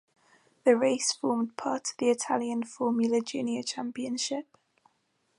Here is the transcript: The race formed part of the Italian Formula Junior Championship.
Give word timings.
The 0.63 0.75
race 0.75 1.11
formed 1.11 1.57
part 1.57 1.91
of 1.91 1.97
the 1.99 2.09
Italian 2.09 2.63
Formula 2.63 3.21
Junior 3.21 3.61
Championship. 3.61 4.47